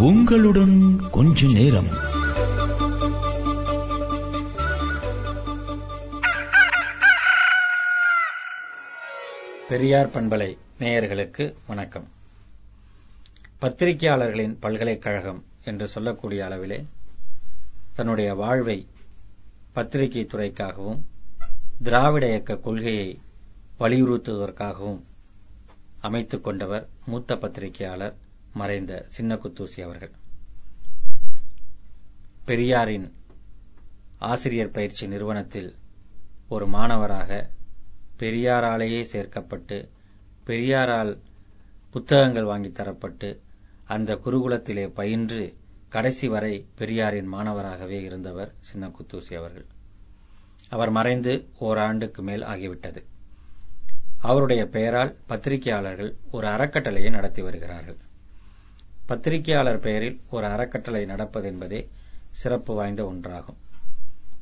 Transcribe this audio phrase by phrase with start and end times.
[0.00, 1.88] உங்களுடன் கொஞ்ச நேரம்.
[9.68, 12.08] பெரியார் பண்பலை நேயர்களுக்கு வணக்கம்.
[13.60, 16.86] பத்திரிகையாளர்களின் பல்கலைக்கழகம் என்று சொல்லக்கூடிய அளவிலே
[17.94, 18.86] தன்னுடைய வாழ்வை
[19.72, 21.00] பத்திரிகை துறைக்காகவும்
[21.82, 23.18] திராவிட இயக்க கொள்கையை
[23.80, 25.02] வலியுறுத்துவதற்காகவும்
[26.00, 28.16] அமைத்துக் கொண்டவர் மூத்த பத்திரிகையாளர்
[28.60, 30.14] மறைந்த சின்னகுத்தூசி அவர்கள்.
[32.44, 33.08] பெரியாரின்
[34.18, 35.70] ஆசிரியர் பயிற்சி நிறுவனத்தில்
[36.48, 37.50] ஒரு மாணவராக
[38.18, 39.76] பெரியாராலேயே சேர்க்கப்பட்டு
[40.46, 41.12] பெரியாரால்
[41.90, 43.28] புத்தகங்கள் வாங்கி தரப்பட்டு
[43.84, 45.44] அந்த குருகுலத்திலே பயின்று
[45.88, 49.66] கடைசி வரை பெரியாரின் மாணவராகவே இருந்தவர் சின்னகுத்தூசி அவர்கள்.
[50.68, 53.00] அவர் மறைந்து ஓராண்டுக்கு மேல் ஆகிவிட்டது.
[54.20, 57.98] அவருடைய பெயரால் பத்திரிகையாளர்கள் ஒரு அறக்கட்டளையை நடத்தி வருகிறார்கள்.
[59.08, 61.80] பத்திரிகையாளர் பெயரில் ஒரு அறக்கட்டளை நடப்பது என்பதே
[62.30, 63.58] சிறப்பு வாய்ந்த ஒன்றாகும்.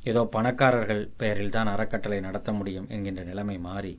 [0.05, 3.93] ஏதோ பணக்காரர்கள் பெயரில் தான் அறக்கட்டளை நடத்த முடியும் என்கின்ற நிலைமை மாறி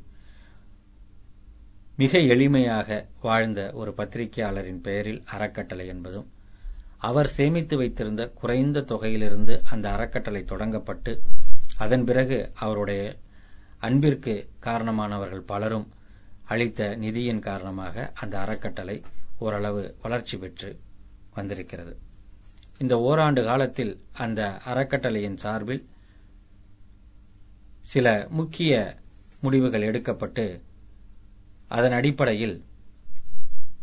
[1.95, 2.89] மிக எளிமையாக
[3.21, 6.27] வாழ்ந்த ஒரு பத்திரிகையாளரின் பெயரில் அறக்கட்டளை என்பதும்
[6.97, 11.13] அவர் சேமித்து வைத்திருந்த குறைந்த தொகையிலிருந்து அந்த அறக்கட்டளை தொடங்கப்பட்டு
[11.77, 13.02] அதன் பிறகு அவருடைய
[13.79, 15.87] அன்பிற்கு காரணமானவர்கள் பலரும்
[16.45, 18.97] அளித்த நிதியின் காரணமாக அந்த அறக்கட்டளை
[19.38, 20.80] ஓரளவு வளர்ச்சி பெற்று
[21.33, 21.97] வந்திருக்கிறது.
[22.77, 25.83] இந்த ஓராண்டு காலத்தில் அந்த அறக்கட்டளையின் சார்பில்
[27.81, 28.97] சில முக்கிய
[29.41, 30.61] முடிவுகள் எடுக்கப்பட்டு
[31.67, 32.63] அதன் அடிப்படையில்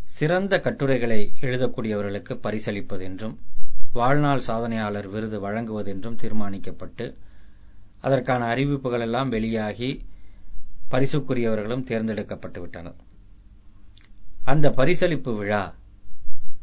[0.05, 3.39] சிறந்த கட்டுரைகளை எழுதக்கூடியவர்களுக்கு பரிசளிப்பது என்றும்
[3.93, 7.17] வாழ்நாள் சாதனையாளர் விருது வழங்குவது என்றும் தீர்மானிக்கப்பட்டு
[8.01, 9.91] அதற்கான அறிவிப்புகள் எல்லாம் வெளியாகி
[10.91, 12.97] பரிசுக்குரியவர்களும் தேர்ந்தெடுக்கப்பட்டு விட்டனர்.
[14.45, 15.63] அந்த பரிசளிப்பு விழா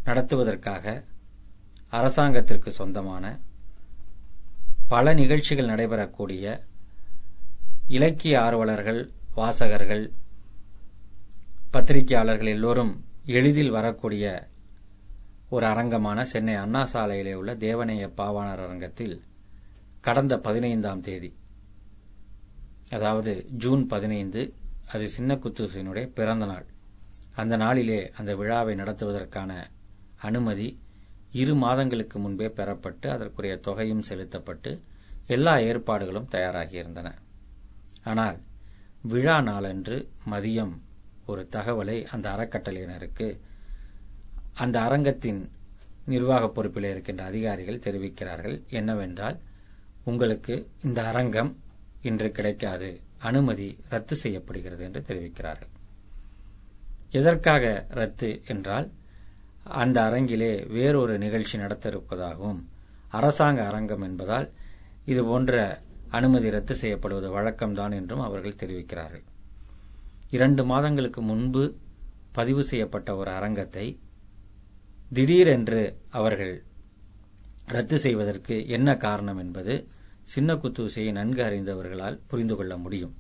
[0.04, 0.86] நடத்துவதற்காக
[1.90, 3.26] அரசாங்கத்திற்கு சொந்தமான
[4.88, 6.46] பல நிகழ்ச்சிகள் நடைபெறக்கூடிய
[7.88, 9.02] இலக்கிய ஆர்வலர்கள்
[9.36, 10.03] வாசகர்கள்
[11.72, 12.94] பத்திரிகையாளர்கள் எல்லோரும்
[13.31, 14.25] எளிதில் வரக்கூடிய
[15.50, 19.16] ஒரு அரங்கமான சென்னை அண்ணா சாலையிலே உள்ள தேவநேய பாவாணர் அரங்கத்தில்
[20.02, 21.31] கடந்த பதினைந்தாம் தேதி
[22.90, 24.41] அதாவது ஜூன் பதினைந்து
[24.91, 26.66] அது சின்ன குத்தூசினுடைய பிறந்த நாள்
[27.41, 29.52] அந்த நாளிலே அந்த விழாவை நடத்துவதற்கான
[30.28, 30.69] அனுமதி
[31.41, 34.72] இரு மாதங்களுக்கு முன்பே பெறப்பட்டு அதற்குரிய தொகையும் செலுத்தப்பட்டு
[35.35, 37.09] எல்லா ஏற்பாடுகளும் தயாராகியிருந்தன.
[38.03, 38.38] ஆனால்
[39.12, 39.97] விழா நாளன்று
[40.31, 40.74] மதியம்
[41.25, 43.28] ஒரு தகவலை அந்த அறக்கட்டளையினருக்கு
[44.53, 45.41] அந்த அரங்கத்தின்
[46.06, 48.58] நிர்வாக பொறுப்பில் இருக்கின்ற அதிகாரிகள் தெரிவிக்கிறார்கள்.
[48.79, 49.38] என்னவென்றால்
[50.03, 51.52] உங்களுக்கு இந்த அரங்கம்
[52.09, 52.90] இன்று கிடைக்காது.
[53.29, 55.72] அனுமதி ரத்து செய்யப்படுகிறது என்று தெரிவிக்கிறார்கள்.
[57.11, 58.88] எதற்காக ரத்து என்றால்
[59.81, 62.61] அந்த அரங்கிலே வேறொரு நிகழ்ச்சி நடத்த இருப்பதாகவும்
[63.09, 64.47] அரசாங்க அரங்கம் என்பதால்
[65.05, 65.55] இது போன்ற
[66.09, 69.25] அனுமதி ரத்து செய்யப்படுவது வழக்கம்தான் என்றும் அவர்கள் தெரிவிக்கிறார்கள்.
[70.29, 71.63] இரண்டு மாதங்களுக்கு முன்பு
[72.31, 73.85] பதிவு செய்யப்பட்ட ஒரு அரங்கத்தை
[75.13, 76.53] திடீரென்று அவர்கள்
[77.66, 79.73] ரத்து செய்வதற்கு என்ன காரணம் என்பது
[80.23, 83.13] சின்ன குத்தூசையை நன்கு அறிந்தவர்களால் புரிந்து கொள்ள முடியும்.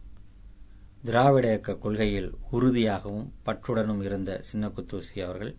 [1.03, 5.55] திராவிட இயக்க கொள்கையில் உறுதியாகவும் பற்றுடனும் இருந்த சின்ன குத்தூசி அவர்கள்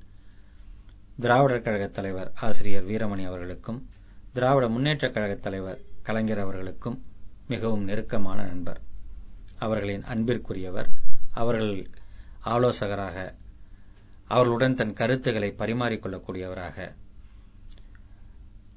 [1.17, 3.89] திராவிடர் கழக தலைவர் ஆசிரியர் வீரமணி அவர்களுக்கும்
[4.33, 7.05] திராவிட முன்னேற்ற கழக தலைவர் கலைஞர் அவர்களுக்கும்
[7.49, 8.81] மிகவும் நெருக்கமான நண்பர்.
[9.59, 10.89] அவர்களின் அன்பிற்குரியவர்
[11.31, 11.91] அவர்கள்
[12.45, 13.35] ஆலோசகராக
[14.27, 16.95] அவர்களுடன் தன் கருத்துக்களை பரிமாறிக்கொள்ளக்கூடியவராக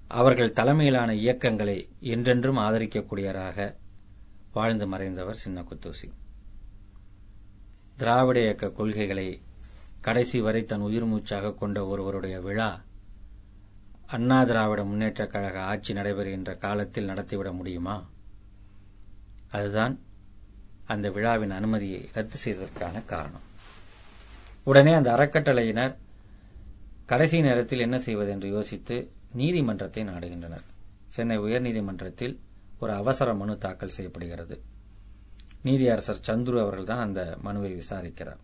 [0.07, 3.75] அவர்கள் தலைமையிலான இயக்கங்களை என்றென்றும் ஆதரிக்கக்கூடியவராக
[4.53, 6.09] வாழ்ந்து மறைந்தவர் சின்ன குத்தூசி
[7.97, 9.41] திராவிட இயக்க கொள்கைகளை
[10.01, 12.81] கடைசி வரை தன் உயிர் மூச்சாக கொண்ட ஒருவருடைய விழா
[14.07, 18.05] அண்ணா திராவிட முன்னேற்ற கழக ஆட்சி நடைபெறுகின்ற காலத்தில் நடத்திவிட முடியுமா?
[19.51, 19.99] அதுதான்
[20.85, 23.41] அந்த விழாவின் அனுமதியை ரத்து செய்ததற்கான காரணம்.
[24.63, 25.95] உடனே அந்த அறக்கட்டளையினர்
[27.05, 30.63] கடைசி நேரத்தில் என்ன செய்வது என்று யோசித்து நீதிமன்றத்தை நாடுகின்றனர்.
[31.09, 32.37] சென்னை உயர்நீதிமன்றத்தில்
[32.79, 34.61] ஒரு அவசர மனு தாக்கல் செய்யப்படுகிறது.
[35.67, 38.41] நீதியரசர் சந்துரு அவர்கள் தான் அந்த மனுவை விசாரிக்கிறார்.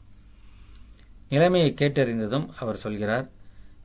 [1.34, 3.28] நிலைமையை கேட்டறிந்ததும் அவர் சொல்கிறார்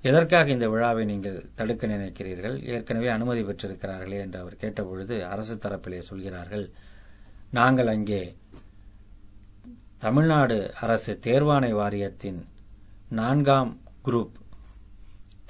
[0.09, 2.57] எதற்காக இந்த விழாவை நீங்கள் தடுக்க நினைக்கிறீர்கள்?
[2.75, 6.67] ஏற்கனவே அனுமதி பெற்றிருக்கிறார்களே என்று அவர் கேட்டபொழுது அரசு தரப்பிலே சொல்கிறார்கள்
[7.51, 8.23] நாங்கள் அங்கே
[10.05, 12.41] தமிழ்நாடு அரசு தேர்வாணை வாரியத்தின்
[13.21, 13.73] நான்காம்
[14.07, 14.37] குரூப்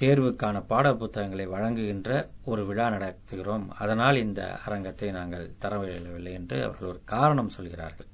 [0.01, 2.11] தேர்வுக்கான பாடப்புத்தகங்களை வழங்குகின்ற
[2.45, 3.67] ஒரு விழா நடத்துகிறோம்.
[3.83, 8.11] அதனால் இந்த அரங்கத்தை நாங்கள் தரவிடவில்லை என்று அவர்கள் ஒரு காரணம் சொல்கிறார்கள்.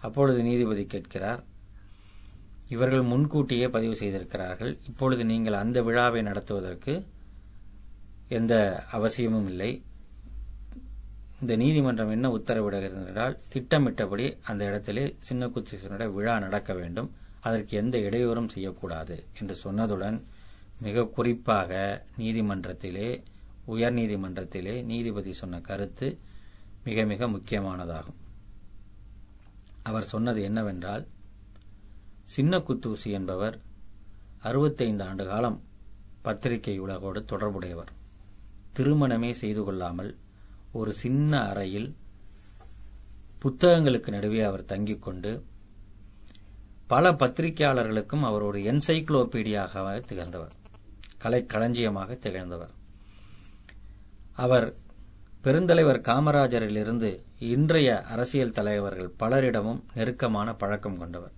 [0.00, 1.42] அப்பொழுது நீதிபதி கேட்கிறார்
[2.68, 4.72] இவர்கள் முன்கூட்டியே பதிவு செய்திருக்கிறார்கள்.
[4.90, 6.94] இப்பொழுது நீங்கள் அந்த விழாவை நடத்துவதற்கு
[8.38, 8.54] எந்த
[8.90, 9.72] அவசியமும் இல்லை.
[11.40, 17.10] இந்த நீதிமன்றம் என்ன உத்தரவிடுகிறது என்றால் திட்டமிட்டபடி அந்த இடத்திலே சின்ன குத்தீஸ்வரனுடைய விழா நடக்க வேண்டும்.
[17.44, 20.18] அதற்கு எந்த இடையூறும் செய்யக்கூடாது என்று சொன்னதுடன்
[20.80, 21.72] மிக குறிப்பாக
[22.18, 23.08] நீதிமன்றத்திலே
[23.64, 26.08] உயர் நீதிமன்றத்திலே நீதிபதி சொன்ன கருத்து
[26.84, 28.18] மிக மிக முக்கியமானதாகும்.
[29.82, 31.04] அவர் சொன்னது என்னவென்றால்
[32.34, 33.56] சின்ன குத்தூசி என்பவர்
[34.42, 35.58] அறுபத்தைந்து ஆண்டு காலம்
[36.22, 37.90] பத்திரிகை உலகோடு தொடர்புடையவர்.
[38.76, 40.12] திருமணமே செய்து கொள்ளாமல்
[40.72, 41.88] ஒரு சின்ன அறையில்
[43.42, 45.32] புத்தகங்களுக்கு நடுவே அவர் தங்கிக் கொண்டு
[46.94, 50.54] பல பத்திரிகையாளர்களுக்கும் அவர் ஒரு என்சைக்ளோபீடியாக திகழ்ந்தவர்.
[51.22, 52.72] கலை களஞ்சியமாக திகழ்ந்தவர்.
[54.44, 54.66] அவர்
[55.44, 61.34] பெருந்தலைவர் காமராஜரிலிருந்து இன்றைய அரசியல் தலைவர்கள் பலரிடமும் நெருக்கமான பழக்கம் கொண்டவர்.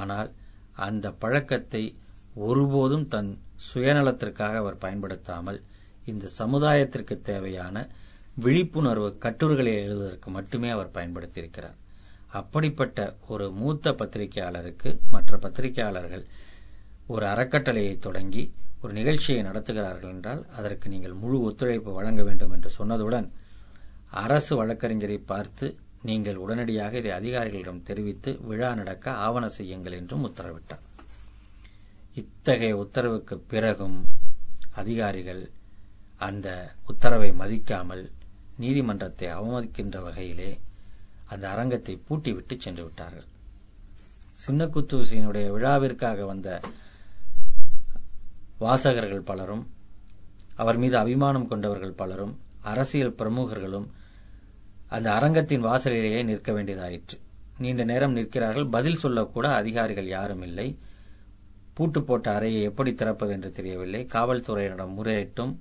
[0.00, 0.30] ஆனால்
[0.86, 1.84] அந்த பழக்கத்தை
[2.48, 3.30] ஒருபோதும் தன்
[3.68, 5.60] சுயநலத்திற்காக அவர் பயன்படுத்தாமல்
[6.04, 7.76] இந்த சமுதாயத்திற்கு தேவையான
[8.34, 11.78] விழிப்புணர்வு கட்டுரைகளை எழுதுவதற்கு மட்டுமே அவர் பயன்படுத்தியிருக்கிறார்.
[12.26, 16.24] அப்படிப்பட்ட ஒரு மூத்த பத்திரிகையாளருக்கு மற்ற பத்திரிகையாளர்கள்
[17.06, 18.52] ஒரு அறக்கட்டளையை தொடங்கி
[18.82, 23.30] ஒரு நிகழ்ச்சியை நடத்துகிறார்கள் என்றால் அதற்கு நீங்கள் முழு ஒத்துழைப்பு வழங்க வேண்டும் என்று சொன்னதுடன்
[24.10, 30.84] அரசு வழக்கறிஞரை பார்த்து நீங்கள் உடனடியாக இதை அதிகாரிகளிடம் தெரிவித்து விழா நடக்க ஆவண செய்யுங்கள் என்றும் உத்தரவிட்டார்.
[32.14, 34.04] இத்தகைய உத்தரவுக்கு பிறகும்
[34.74, 35.50] அதிகாரிகள்
[36.16, 38.10] அந்த உத்தரவை மதிக்காமல்
[38.56, 40.58] நீதிமன்றத்தை அவமதிக்கின்ற வகையிலே
[41.26, 43.26] அந்த அரங்கத்தை பூட்டிவிட்டு சென்று விட்டார்கள்.
[44.46, 46.60] சின்னக்குத்தூசியினுடைய விழாவிற்காக வந்த
[48.58, 49.64] வாசகர்கள் பலரும்
[50.54, 53.86] அவர் மீது அபிமானம் கொண்டவர்கள் பலரும் அரசியல் பிரமுகர்களும்
[54.88, 57.16] அந்த அரங்கத்தின் வாசலிலேயே நிற்க வேண்டியதாயிற்று.
[57.58, 58.66] நீண்ட நேரம் நிற்கிறார்கள்.
[58.66, 60.78] பதில் சொல்லக்கூட அதிகாரிகள் யாரும் இல்லை.
[61.74, 64.06] பூட்டு போட்ட அறையை எப்படி திறப்பது என்று தெரியவில்லை.
[64.12, 65.52] காவல்துறையினரிடம் முறையிட்டும்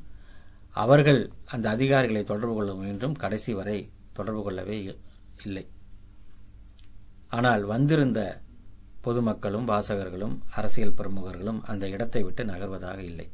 [0.84, 4.78] அவர்கள் அந்த அதிகாரிகளை தொடர்பு கொள்ள முயன்றும் கடைசி வரை தொடர்பு கொள்ளவே
[5.44, 5.68] இல்லை.
[7.30, 8.42] ஆனால் வந்திருந்த
[9.02, 13.30] பொதுமக்களும் வாசகர்களும் அரசியல் பிரமுகர்களும் அந்த இடத்தை விட்டு நகர்வதாக இல்லை.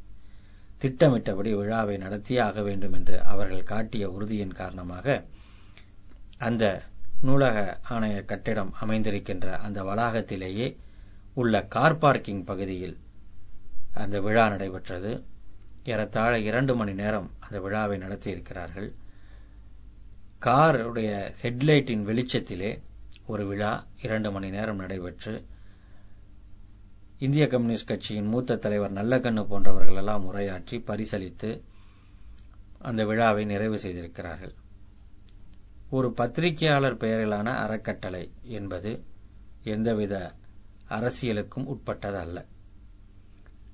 [0.78, 5.24] திட்டமிட்டபடி விழாவை நடத்தியே ஆக வேண்டும் என்று அவர்கள் காட்டிய உறுதியின் காரணமாக
[6.38, 6.82] அந்த
[7.22, 10.76] நூலக ஆணைய கட்டிடம் அமைந்திருக்கின்ற அந்த வளாகத்திலேயே
[11.34, 12.96] உள்ள கார் பார்க்கிங் பகுதியில்
[13.92, 15.24] அந்த விழா நடைபெற்றது.
[15.84, 18.92] ஏறத்தாழ இரண்டு மணி நேரம் அந்த விழாவை நடத்தியிருக்கிறார்கள்.
[20.44, 21.10] காருடைய
[21.42, 22.70] ஹெட்லைட்டின் வெளிச்சத்திலே
[23.26, 25.34] ஒரு விழா இரண்டு மணி நேரம் நடைபெற்று
[27.18, 31.50] இந்திய கம்யூனிஸ்ட் கட்சியின் மூத்த தலைவர் நல்லக்கண்ணு போன்றவர்கள் எல்லாம் உரையாற்றி பரிசளித்து
[32.78, 34.54] அந்த விழாவை நிறைவு செய்திருக்கிறார்கள்.
[35.90, 39.04] ஒரு பத்திரிகையாளர் பெயரிலான அறக்கட்டளை என்பது
[39.62, 40.34] எந்தவித
[40.88, 42.46] அரசியலுக்கும் உட்பட்டது அல்ல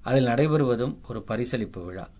[0.02, 2.10] அதில் நடைபெறுவதும் ஒரு பரிசளிப்பு விழா.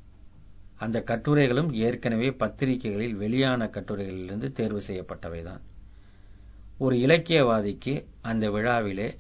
[0.79, 5.61] அந்த கட்டுரைகளும் ஏற்கனவே பத்திரிகைகளில் வெளியான கட்டுரைகளிலிருந்து தேர்வு செய்யப்பட்டவைதான்.
[6.79, 9.19] ஒரு இலக்கியவாதிக்கு அந்த விழாவிலே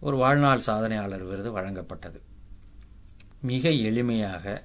[0.00, 2.20] ஒரு வாழ்நாள் சாதனையாளர் விருது வழங்கப்பட்டது.
[3.40, 4.62] மிக எளிமையாக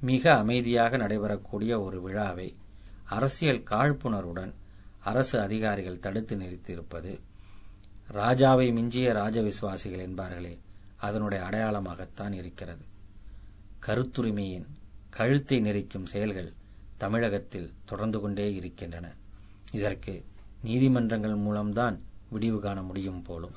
[0.00, 2.56] மிக அமைதியாக நடைபெறக்கூடிய ஒரு விழாவை
[3.04, 4.52] அரசியல் காழ்ப்புணர்வுடன்
[4.98, 7.20] அரசு அதிகாரிகள் தடுத்து நிறுத்தியிருப்பது
[8.12, 10.58] ராஜாவை மிஞ்சிய ராஜ விசுவாசிகள் என்பார்களே
[10.96, 12.84] அதனுடைய அடையாளமாகத்தான் இருக்கிறது.
[13.86, 14.66] கருத்துரிமையின்
[15.10, 16.52] கழுத்தை நெரிக்கும் செயல்கள்
[16.96, 19.14] தமிழகத்தில் தொடர்ந்து கொண்டே இருக்கின்றன.
[19.72, 20.24] இதற்கு
[20.62, 23.56] நீதிமன்றங்கள் மூலம்தான் விடிவு காண முடியும் போலும்.